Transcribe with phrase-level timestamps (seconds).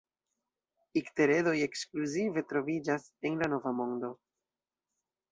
[1.01, 4.09] Ikteredoj ekskluzive troviĝas en la Nova Mondo.